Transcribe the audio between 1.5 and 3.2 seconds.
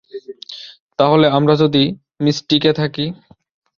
যদি মিস্টিক এ থাকি!